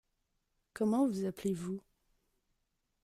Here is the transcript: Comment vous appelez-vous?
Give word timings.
Comment 0.73 1.05
vous 1.07 1.25
appelez-vous? 1.25 1.79